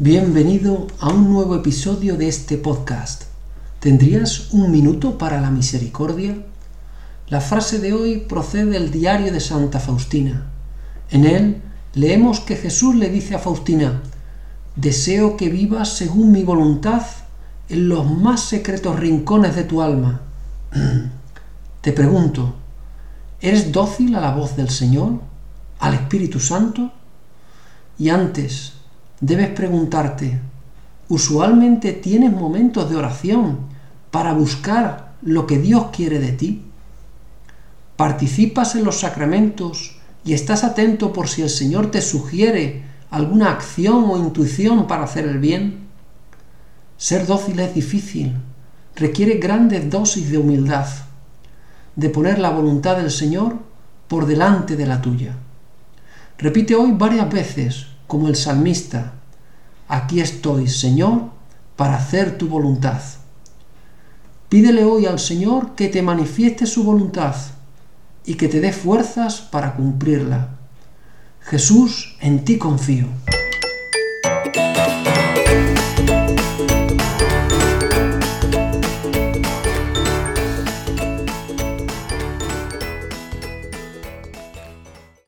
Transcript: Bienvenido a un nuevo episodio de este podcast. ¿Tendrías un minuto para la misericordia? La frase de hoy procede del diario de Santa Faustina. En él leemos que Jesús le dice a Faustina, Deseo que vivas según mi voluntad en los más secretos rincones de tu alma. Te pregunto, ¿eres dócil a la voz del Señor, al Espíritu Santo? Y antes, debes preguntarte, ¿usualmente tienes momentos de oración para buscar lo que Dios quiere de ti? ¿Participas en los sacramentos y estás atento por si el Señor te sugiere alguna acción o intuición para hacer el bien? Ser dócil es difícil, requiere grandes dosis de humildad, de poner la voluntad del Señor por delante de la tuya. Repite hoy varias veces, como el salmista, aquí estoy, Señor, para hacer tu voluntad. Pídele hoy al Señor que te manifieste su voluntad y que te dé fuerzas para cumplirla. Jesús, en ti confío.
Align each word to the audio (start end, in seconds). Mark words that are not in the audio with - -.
Bienvenido 0.00 0.86
a 1.00 1.08
un 1.08 1.28
nuevo 1.28 1.56
episodio 1.56 2.16
de 2.16 2.28
este 2.28 2.56
podcast. 2.56 3.24
¿Tendrías 3.80 4.52
un 4.52 4.70
minuto 4.70 5.18
para 5.18 5.40
la 5.40 5.50
misericordia? 5.50 6.36
La 7.26 7.40
frase 7.40 7.80
de 7.80 7.92
hoy 7.92 8.18
procede 8.18 8.66
del 8.66 8.92
diario 8.92 9.32
de 9.32 9.40
Santa 9.40 9.80
Faustina. 9.80 10.52
En 11.10 11.24
él 11.24 11.62
leemos 11.94 12.38
que 12.38 12.54
Jesús 12.54 12.94
le 12.94 13.08
dice 13.08 13.34
a 13.34 13.40
Faustina, 13.40 14.00
Deseo 14.76 15.36
que 15.36 15.48
vivas 15.48 15.96
según 15.96 16.30
mi 16.30 16.44
voluntad 16.44 17.02
en 17.68 17.88
los 17.88 18.08
más 18.08 18.42
secretos 18.42 19.00
rincones 19.00 19.56
de 19.56 19.64
tu 19.64 19.82
alma. 19.82 20.20
Te 21.80 21.92
pregunto, 21.92 22.54
¿eres 23.40 23.72
dócil 23.72 24.14
a 24.14 24.20
la 24.20 24.32
voz 24.32 24.54
del 24.54 24.70
Señor, 24.70 25.14
al 25.80 25.94
Espíritu 25.94 26.38
Santo? 26.38 26.92
Y 27.98 28.10
antes, 28.10 28.77
debes 29.20 29.48
preguntarte, 29.48 30.40
¿usualmente 31.08 31.92
tienes 31.92 32.32
momentos 32.32 32.88
de 32.90 32.96
oración 32.96 33.58
para 34.10 34.32
buscar 34.32 35.14
lo 35.22 35.46
que 35.46 35.58
Dios 35.58 35.86
quiere 35.92 36.18
de 36.18 36.32
ti? 36.32 36.62
¿Participas 37.96 38.76
en 38.76 38.84
los 38.84 39.00
sacramentos 39.00 39.96
y 40.24 40.34
estás 40.34 40.62
atento 40.62 41.12
por 41.12 41.28
si 41.28 41.42
el 41.42 41.50
Señor 41.50 41.90
te 41.90 42.00
sugiere 42.00 42.84
alguna 43.10 43.50
acción 43.50 44.04
o 44.08 44.18
intuición 44.18 44.86
para 44.86 45.04
hacer 45.04 45.26
el 45.26 45.38
bien? 45.38 45.88
Ser 46.96 47.26
dócil 47.26 47.58
es 47.60 47.74
difícil, 47.74 48.34
requiere 48.94 49.34
grandes 49.38 49.90
dosis 49.90 50.30
de 50.30 50.38
humildad, 50.38 50.86
de 51.96 52.10
poner 52.10 52.38
la 52.38 52.50
voluntad 52.50 52.96
del 52.96 53.10
Señor 53.10 53.56
por 54.06 54.26
delante 54.26 54.76
de 54.76 54.86
la 54.86 55.00
tuya. 55.00 55.36
Repite 56.38 56.74
hoy 56.76 56.92
varias 56.92 57.28
veces, 57.30 57.86
como 58.08 58.26
el 58.26 58.34
salmista, 58.34 59.12
aquí 59.86 60.20
estoy, 60.20 60.66
Señor, 60.66 61.30
para 61.76 61.96
hacer 61.96 62.36
tu 62.36 62.48
voluntad. 62.48 63.00
Pídele 64.48 64.84
hoy 64.84 65.06
al 65.06 65.20
Señor 65.20 65.76
que 65.76 65.88
te 65.88 66.02
manifieste 66.02 66.66
su 66.66 66.82
voluntad 66.82 67.36
y 68.24 68.34
que 68.34 68.48
te 68.48 68.60
dé 68.60 68.72
fuerzas 68.72 69.42
para 69.42 69.74
cumplirla. 69.74 70.48
Jesús, 71.42 72.16
en 72.20 72.44
ti 72.44 72.58
confío. 72.58 73.06